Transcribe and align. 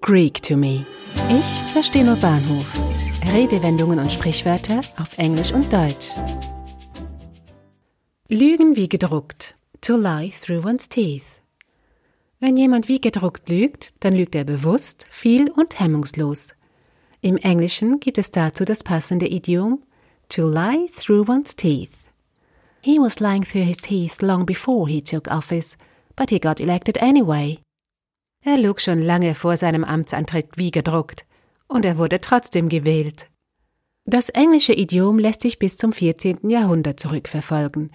Greek 0.00 0.42
to 0.42 0.56
me. 0.56 0.86
Ich 1.28 1.72
verstehe 1.72 2.04
nur 2.04 2.16
Bahnhof. 2.16 2.66
Redewendungen 3.32 3.98
und 3.98 4.12
Sprichwörter 4.12 4.80
auf 4.98 5.16
Englisch 5.18 5.52
und 5.52 5.72
Deutsch. 5.72 6.08
Lügen 8.28 8.76
wie 8.76 8.88
gedruckt. 8.88 9.56
To 9.80 9.96
lie 9.96 10.30
through 10.30 10.64
one's 10.64 10.88
teeth. 10.88 11.40
Wenn 12.40 12.56
jemand 12.56 12.88
wie 12.88 13.00
gedruckt 13.00 13.48
lügt, 13.48 13.92
dann 14.00 14.14
lügt 14.14 14.34
er 14.34 14.44
bewusst, 14.44 15.06
viel 15.10 15.50
und 15.50 15.78
hemmungslos. 15.80 16.54
Im 17.20 17.36
Englischen 17.38 18.00
gibt 18.00 18.18
es 18.18 18.30
dazu 18.30 18.64
das 18.64 18.82
passende 18.82 19.26
Idiom 19.26 19.82
to 20.28 20.48
lie 20.48 20.88
through 20.94 21.28
one's 21.28 21.56
teeth. 21.56 22.04
He 22.82 22.98
was 22.98 23.20
lying 23.20 23.42
through 23.42 23.64
his 23.64 23.78
teeth 23.78 24.20
long 24.20 24.44
before 24.44 24.88
he 24.88 25.00
took 25.00 25.30
office, 25.30 25.78
but 26.16 26.30
he 26.30 26.38
got 26.38 26.60
elected 26.60 26.98
anyway. 26.98 27.58
Er 28.46 28.58
log 28.58 28.80
schon 28.80 29.00
lange 29.00 29.34
vor 29.34 29.56
seinem 29.56 29.84
Amtsantritt 29.84 30.50
wie 30.56 30.70
gedruckt, 30.70 31.24
und 31.66 31.86
er 31.86 31.96
wurde 31.96 32.20
trotzdem 32.20 32.68
gewählt. 32.68 33.30
Das 34.04 34.28
englische 34.28 34.74
Idiom 34.74 35.18
lässt 35.18 35.40
sich 35.40 35.58
bis 35.58 35.78
zum 35.78 35.94
14. 35.94 36.50
Jahrhundert 36.50 37.00
zurückverfolgen. 37.00 37.90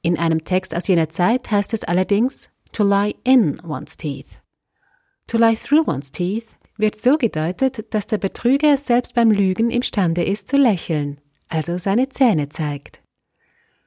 In 0.00 0.18
einem 0.18 0.44
Text 0.44 0.74
aus 0.74 0.88
jener 0.88 1.10
Zeit 1.10 1.50
heißt 1.50 1.74
es 1.74 1.84
allerdings 1.84 2.48
to 2.72 2.82
lie 2.82 3.14
in 3.24 3.60
one's 3.60 3.98
teeth. 3.98 4.40
To 5.26 5.36
lie 5.36 5.54
through 5.54 5.86
one's 5.86 6.10
teeth 6.10 6.46
wird 6.78 7.00
so 7.00 7.18
gedeutet, 7.18 7.92
dass 7.92 8.06
der 8.06 8.16
Betrüger 8.16 8.78
selbst 8.78 9.14
beim 9.14 9.30
Lügen 9.30 9.70
imstande 9.70 10.24
ist 10.24 10.48
zu 10.48 10.56
lächeln, 10.56 11.20
also 11.48 11.76
seine 11.76 12.08
Zähne 12.08 12.48
zeigt. 12.48 13.02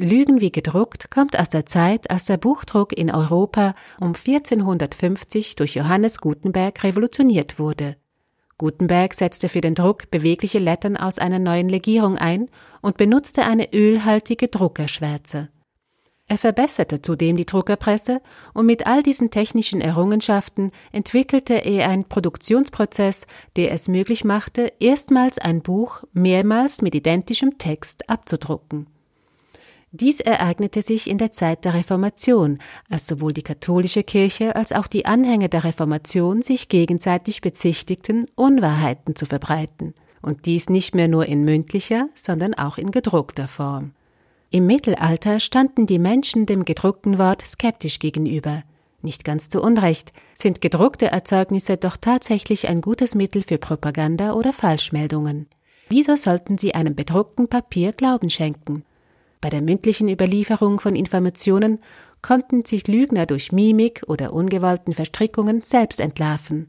Lügen 0.00 0.40
wie 0.40 0.52
gedruckt 0.52 1.10
kommt 1.10 1.36
aus 1.36 1.48
der 1.48 1.66
Zeit, 1.66 2.08
als 2.08 2.26
der 2.26 2.36
Buchdruck 2.36 2.96
in 2.96 3.10
Europa 3.10 3.74
um 3.98 4.14
1450 4.14 5.56
durch 5.56 5.74
Johannes 5.74 6.18
Gutenberg 6.20 6.84
revolutioniert 6.84 7.58
wurde. 7.58 7.96
Gutenberg 8.58 9.12
setzte 9.12 9.48
für 9.48 9.60
den 9.60 9.74
Druck 9.74 10.08
bewegliche 10.12 10.60
Lettern 10.60 10.96
aus 10.96 11.18
einer 11.18 11.40
neuen 11.40 11.68
Legierung 11.68 12.16
ein 12.16 12.48
und 12.80 12.96
benutzte 12.96 13.44
eine 13.44 13.72
ölhaltige 13.72 14.46
Druckerschwärze. 14.46 15.48
Er 16.28 16.38
verbesserte 16.38 17.02
zudem 17.02 17.36
die 17.36 17.46
Druckerpresse 17.46 18.20
und 18.54 18.66
mit 18.66 18.86
all 18.86 19.02
diesen 19.02 19.30
technischen 19.30 19.80
Errungenschaften 19.80 20.70
entwickelte 20.92 21.54
er 21.54 21.88
einen 21.88 22.04
Produktionsprozess, 22.04 23.26
der 23.56 23.72
es 23.72 23.88
möglich 23.88 24.24
machte, 24.24 24.72
erstmals 24.78 25.38
ein 25.38 25.60
Buch 25.60 26.04
mehrmals 26.12 26.82
mit 26.82 26.94
identischem 26.94 27.58
Text 27.58 28.08
abzudrucken. 28.08 28.86
Dies 29.90 30.20
ereignete 30.20 30.82
sich 30.82 31.08
in 31.08 31.16
der 31.16 31.32
Zeit 31.32 31.64
der 31.64 31.72
Reformation, 31.72 32.58
als 32.90 33.06
sowohl 33.06 33.32
die 33.32 33.42
katholische 33.42 34.02
Kirche 34.02 34.54
als 34.54 34.72
auch 34.72 34.86
die 34.86 35.06
Anhänger 35.06 35.48
der 35.48 35.64
Reformation 35.64 36.42
sich 36.42 36.68
gegenseitig 36.68 37.40
bezichtigten, 37.40 38.26
Unwahrheiten 38.34 39.16
zu 39.16 39.24
verbreiten, 39.24 39.94
und 40.20 40.44
dies 40.44 40.68
nicht 40.68 40.94
mehr 40.94 41.08
nur 41.08 41.24
in 41.24 41.44
mündlicher, 41.44 42.10
sondern 42.14 42.52
auch 42.52 42.76
in 42.76 42.90
gedruckter 42.90 43.48
Form. 43.48 43.92
Im 44.50 44.66
Mittelalter 44.66 45.40
standen 45.40 45.86
die 45.86 45.98
Menschen 45.98 46.44
dem 46.44 46.66
gedruckten 46.66 47.18
Wort 47.18 47.42
skeptisch 47.46 47.98
gegenüber. 47.98 48.62
Nicht 49.00 49.24
ganz 49.24 49.48
zu 49.48 49.62
Unrecht 49.62 50.12
sind 50.34 50.60
gedruckte 50.60 51.06
Erzeugnisse 51.06 51.76
doch 51.78 51.96
tatsächlich 51.96 52.68
ein 52.68 52.80
gutes 52.82 53.14
Mittel 53.14 53.42
für 53.42 53.58
Propaganda 53.58 54.32
oder 54.32 54.52
Falschmeldungen. 54.52 55.46
Wieso 55.88 56.16
sollten 56.16 56.58
sie 56.58 56.74
einem 56.74 56.94
bedruckten 56.94 57.48
Papier 57.48 57.92
Glauben 57.92 58.28
schenken? 58.28 58.84
Bei 59.40 59.50
der 59.50 59.62
mündlichen 59.62 60.08
Überlieferung 60.08 60.80
von 60.80 60.96
Informationen 60.96 61.78
konnten 62.22 62.64
sich 62.64 62.88
Lügner 62.88 63.26
durch 63.26 63.52
Mimik 63.52 64.02
oder 64.06 64.32
ungewollten 64.32 64.92
Verstrickungen 64.92 65.62
selbst 65.62 66.00
entlarven. 66.00 66.68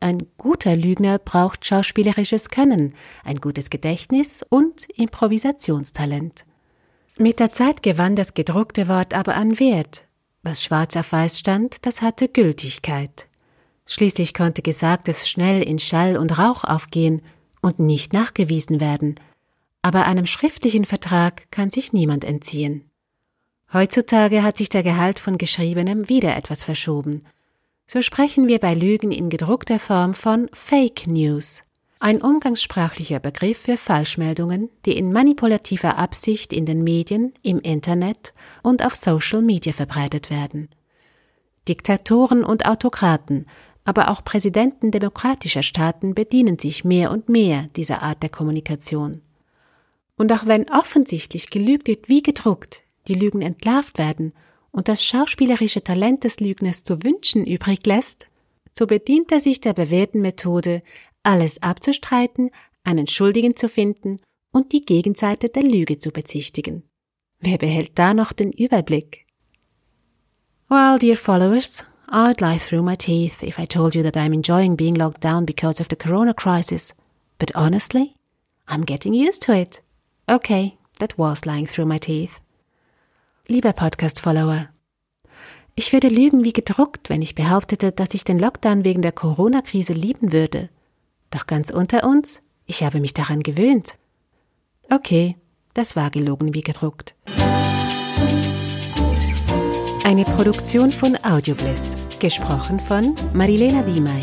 Ein 0.00 0.26
guter 0.36 0.74
Lügner 0.74 1.20
braucht 1.20 1.64
schauspielerisches 1.64 2.48
Können, 2.48 2.94
ein 3.22 3.36
gutes 3.36 3.70
Gedächtnis 3.70 4.44
und 4.48 4.88
Improvisationstalent. 4.96 6.44
Mit 7.18 7.38
der 7.38 7.52
Zeit 7.52 7.84
gewann 7.84 8.16
das 8.16 8.34
gedruckte 8.34 8.88
Wort 8.88 9.14
aber 9.14 9.36
an 9.36 9.60
Wert. 9.60 10.04
Was 10.42 10.64
schwarz 10.64 10.96
auf 10.96 11.12
weiß 11.12 11.38
stand, 11.38 11.86
das 11.86 12.02
hatte 12.02 12.26
Gültigkeit. 12.26 13.28
Schließlich 13.86 14.34
konnte 14.34 14.62
Gesagtes 14.62 15.28
schnell 15.28 15.62
in 15.62 15.78
Schall 15.78 16.16
und 16.16 16.36
Rauch 16.36 16.64
aufgehen 16.64 17.22
und 17.60 17.78
nicht 17.78 18.12
nachgewiesen 18.12 18.80
werden– 18.80 19.20
aber 19.82 20.06
einem 20.06 20.26
schriftlichen 20.26 20.84
Vertrag 20.84 21.50
kann 21.50 21.70
sich 21.70 21.92
niemand 21.92 22.24
entziehen. 22.24 22.88
Heutzutage 23.72 24.42
hat 24.42 24.56
sich 24.56 24.68
der 24.68 24.82
Gehalt 24.82 25.18
von 25.18 25.38
Geschriebenem 25.38 26.08
wieder 26.08 26.36
etwas 26.36 26.62
verschoben. 26.62 27.26
So 27.86 28.00
sprechen 28.00 28.46
wir 28.46 28.58
bei 28.58 28.74
Lügen 28.74 29.10
in 29.10 29.28
gedruckter 29.28 29.78
Form 29.78 30.14
von 30.14 30.48
Fake 30.52 31.06
News, 31.06 31.62
ein 31.98 32.20
umgangssprachlicher 32.20 33.20
Begriff 33.20 33.58
für 33.58 33.76
Falschmeldungen, 33.76 34.70
die 34.84 34.96
in 34.96 35.12
manipulativer 35.12 35.98
Absicht 35.98 36.52
in 36.52 36.66
den 36.66 36.82
Medien, 36.82 37.32
im 37.42 37.60
Internet 37.60 38.34
und 38.62 38.84
auf 38.84 38.94
Social 38.94 39.42
Media 39.42 39.72
verbreitet 39.72 40.30
werden. 40.30 40.68
Diktatoren 41.68 42.44
und 42.44 42.66
Autokraten, 42.66 43.46
aber 43.84 44.10
auch 44.10 44.24
Präsidenten 44.24 44.90
demokratischer 44.90 45.62
Staaten 45.62 46.14
bedienen 46.14 46.58
sich 46.58 46.84
mehr 46.84 47.10
und 47.10 47.28
mehr 47.28 47.68
dieser 47.76 48.02
Art 48.02 48.22
der 48.22 48.30
Kommunikation. 48.30 49.22
Und 50.22 50.32
auch 50.32 50.46
wenn 50.46 50.70
offensichtlich 50.70 51.50
gelügt 51.50 51.88
wird 51.88 52.08
wie 52.08 52.22
gedruckt, 52.22 52.84
die 53.08 53.14
Lügen 53.14 53.42
entlarvt 53.42 53.98
werden 53.98 54.32
und 54.70 54.86
das 54.86 55.02
schauspielerische 55.02 55.82
Talent 55.82 56.22
des 56.22 56.38
Lügners 56.38 56.84
zu 56.84 57.02
wünschen 57.02 57.44
übrig 57.44 57.84
lässt, 57.86 58.28
so 58.70 58.86
bedient 58.86 59.32
er 59.32 59.40
sich 59.40 59.60
der 59.60 59.72
bewährten 59.72 60.20
Methode, 60.20 60.84
alles 61.24 61.60
abzustreiten, 61.60 62.50
einen 62.84 63.08
Schuldigen 63.08 63.56
zu 63.56 63.68
finden 63.68 64.18
und 64.52 64.70
die 64.70 64.82
Gegenseite 64.82 65.48
der 65.48 65.64
Lüge 65.64 65.98
zu 65.98 66.12
bezichtigen. 66.12 66.84
Wer 67.40 67.58
behält 67.58 67.98
da 67.98 68.14
noch 68.14 68.32
den 68.32 68.52
Überblick? 68.52 69.26
Well, 70.68 71.00
dear 71.00 71.16
followers, 71.16 71.84
I'd 72.06 72.40
lie 72.40 72.60
through 72.60 72.84
my 72.84 72.96
teeth 72.96 73.42
if 73.42 73.58
I 73.58 73.66
told 73.66 73.96
you 73.96 74.04
that 74.04 74.16
I'm 74.16 74.32
enjoying 74.32 74.76
being 74.76 74.94
locked 74.94 75.24
down 75.24 75.46
because 75.46 75.80
of 75.82 75.88
the 75.90 75.96
corona 75.96 76.32
crisis. 76.32 76.94
But 77.40 77.56
honestly, 77.56 78.14
I'm 78.68 78.86
getting 78.86 79.14
used 79.14 79.42
to 79.46 79.52
it. 79.52 79.82
Okay, 80.28 80.76
that 80.98 81.18
was 81.18 81.44
lying 81.44 81.66
through 81.66 81.86
my 81.86 81.98
teeth. 81.98 82.40
Lieber 83.48 83.72
Podcast-Follower, 83.72 84.68
ich 85.74 85.92
würde 85.92 86.08
lügen 86.08 86.44
wie 86.44 86.52
gedruckt, 86.52 87.08
wenn 87.10 87.22
ich 87.22 87.34
behauptete, 87.34 87.92
dass 87.92 88.14
ich 88.14 88.24
den 88.24 88.38
Lockdown 88.38 88.84
wegen 88.84 89.02
der 89.02 89.12
Corona-Krise 89.12 89.94
lieben 89.94 90.32
würde. 90.32 90.68
Doch 91.30 91.46
ganz 91.46 91.70
unter 91.70 92.04
uns, 92.04 92.40
ich 92.66 92.84
habe 92.84 93.00
mich 93.00 93.14
daran 93.14 93.42
gewöhnt. 93.42 93.96
Okay, 94.90 95.36
das 95.74 95.96
war 95.96 96.10
gelogen 96.10 96.54
wie 96.54 96.60
gedruckt. 96.60 97.14
Eine 100.04 100.24
Produktion 100.24 100.92
von 100.92 101.16
Audiobliss, 101.24 101.96
gesprochen 102.20 102.78
von 102.78 103.16
Marilena 103.32 103.82
Diemey. 103.82 104.20